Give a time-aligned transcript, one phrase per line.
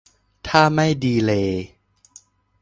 [0.47, 1.63] ถ้าไม่ดีเลย์